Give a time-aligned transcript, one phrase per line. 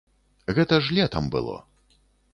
[0.59, 1.55] Гэта ж летам было.